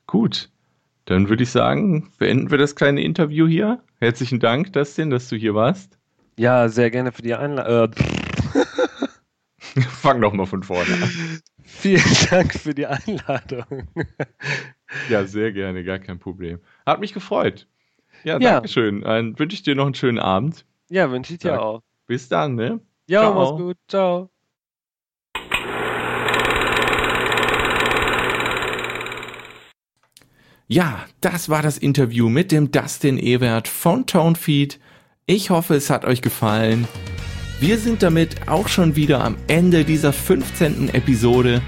Gut, 0.07 0.51
dann 1.07 1.29
würde 1.29 1.43
ich 1.43 1.51
sagen, 1.51 2.11
beenden 2.19 2.51
wir 2.51 2.59
das 2.59 2.77
kleine 2.77 3.03
Interview 3.03 3.47
hier. 3.47 3.83
Herzlichen 3.99 4.39
Dank, 4.39 4.73
Dustin, 4.73 5.11
dass 5.11 5.29
du 5.29 5.37
hier 5.37 5.55
warst. 5.55 5.99
Ja, 6.37 6.69
sehr 6.69 6.91
gerne 6.91 7.13
für 7.13 7.23
die 7.23 7.35
Einladung. 7.35 8.07
Äh, 9.75 9.81
Fang 10.01 10.21
doch 10.21 10.33
mal 10.33 10.47
von 10.47 10.63
vorne 10.63 10.95
an. 10.95 11.41
Vielen 11.65 12.03
Dank 12.31 12.55
für 12.55 12.75
die 12.75 12.87
Einladung. 12.87 13.89
ja, 15.09 15.25
sehr 15.25 15.53
gerne, 15.53 15.85
gar 15.85 15.99
kein 15.99 16.19
Problem. 16.19 16.61
Hat 16.87 17.01
mich 17.01 17.15
gefreut. 17.15 17.67
Ja, 18.25 18.39
ja. 18.39 18.55
danke 18.55 18.69
schön. 18.69 19.03
Dann 19.03 19.39
wünsche 19.39 19.55
ich 19.55 19.63
dir 19.63 19.75
noch 19.75 19.87
einen 19.87 19.95
schönen 19.95 20.19
Abend. 20.19 20.65
Ja, 20.91 21.11
wünsche 21.11 21.33
ich 21.35 21.39
dir 21.39 21.53
Sag, 21.53 21.61
auch. 21.61 21.83
Bis 22.07 22.29
dann, 22.29 22.55
ne? 22.55 22.81
Ja, 23.09 23.21
Ciao. 23.21 23.35
mach's 23.35 23.59
gut. 23.59 23.77
Ciao. 23.89 24.31
Ja, 30.69 31.05
das 31.21 31.49
war 31.49 31.63
das 31.63 31.77
Interview 31.77 32.29
mit 32.29 32.51
dem 32.51 32.71
Dustin 32.71 33.19
Ewert 33.19 33.69
von 33.69 34.07
Tonefeed. 34.07 34.79
Ich 35.27 35.51
hoffe, 35.51 35.77
es 35.77 35.89
hat 35.89 36.05
euch 36.05 36.21
gefallen. 36.21 36.89
Wir 37.61 37.79
sind 37.79 38.03
damit 38.03 38.49
auch 38.49 38.67
schon 38.67 38.97
wieder 38.97 39.23
am 39.23 39.37
Ende 39.47 39.85
dieser 39.85 40.13
15. 40.13 40.93
Episode. 40.93 41.63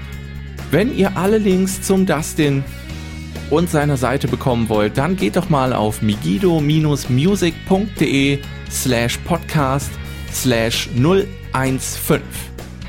Wenn 0.71 0.93
ihr 0.93 1.15
alle 1.15 1.37
Links 1.37 1.81
zum 1.81 2.05
Dustin 2.05 2.65
und 3.49 3.69
seiner 3.69 3.95
Seite 3.95 4.27
bekommen 4.27 4.67
wollt, 4.67 4.97
dann 4.97 5.15
geht 5.15 5.37
doch 5.37 5.47
mal 5.47 5.71
auf 5.71 6.01
migido-music.de 6.01 8.39
slash 8.69 9.17
podcast 9.19 9.91
slash 10.33 10.89
015. 10.93 12.19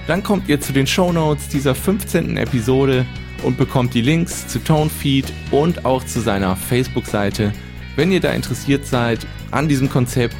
Dann 0.09 0.25
kommt 0.25 0.49
ihr 0.49 0.61
zu 0.61 0.73
den 0.73 0.89
Show 0.89 1.13
Notes 1.13 1.47
dieser 1.47 1.77
15. 1.77 2.39
Episode 2.39 3.07
und 3.45 3.57
bekommt 3.57 3.95
die 3.95 4.03
Links 4.03 4.49
zu 4.49 4.59
Tonefeed 4.59 5.33
und 5.53 5.85
auch 5.85 6.05
zu 6.05 6.21
seiner 6.21 6.57
Facebook-Seite. 6.57 7.53
Wenn 7.97 8.13
ihr 8.13 8.21
da 8.21 8.33
interessiert 8.33 8.87
seid 8.87 9.27
an 9.51 9.69
diesem 9.69 9.91
Konzept, 9.91 10.37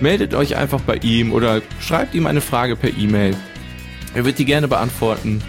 meldet 0.00 0.34
euch 0.34 0.56
einfach 0.56 0.80
bei 0.80 0.96
ihm 0.96 1.32
oder 1.32 1.62
schreibt 1.80 2.14
ihm 2.14 2.26
eine 2.26 2.40
Frage 2.40 2.76
per 2.76 2.90
E-Mail. 2.90 3.36
Er 4.14 4.24
wird 4.24 4.38
die 4.38 4.44
gerne 4.44 4.68
beantworten. 4.68 5.42